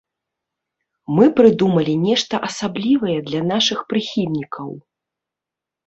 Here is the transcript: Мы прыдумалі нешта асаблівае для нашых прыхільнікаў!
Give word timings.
Мы 1.17 1.25
прыдумалі 1.41 1.93
нешта 2.07 2.35
асаблівае 2.49 3.17
для 3.31 3.41
нашых 3.53 3.79
прыхільнікаў! 3.95 4.69